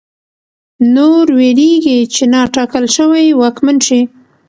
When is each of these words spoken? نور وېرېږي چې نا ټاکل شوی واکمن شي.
نور 0.95 1.25
وېرېږي 1.37 1.99
چې 2.13 2.23
نا 2.33 2.41
ټاکل 2.55 2.85
شوی 2.95 3.25
واکمن 3.39 3.77
شي. 3.87 4.01